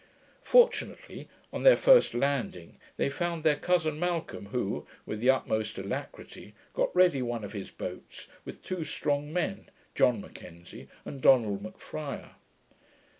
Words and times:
Fortunately, 0.41 1.29
on 1.53 1.61
their 1.61 1.75
first 1.75 2.15
landing, 2.15 2.79
they 2.97 3.07
found 3.07 3.43
their 3.43 3.55
cousin 3.55 3.99
Malcolm, 3.99 4.47
who, 4.47 4.87
with 5.05 5.19
the 5.19 5.29
utmost 5.29 5.77
alacrity, 5.77 6.55
got 6.73 6.95
ready 6.95 7.21
one 7.21 7.43
of 7.43 7.53
his 7.53 7.69
boats, 7.69 8.27
with 8.43 8.63
two 8.63 8.83
strong 8.83 9.31
men. 9.31 9.69
John 9.93 10.19
M'Kenzie, 10.19 10.87
and 11.05 11.21
Donald 11.21 11.61
M'Friar. 11.61 12.31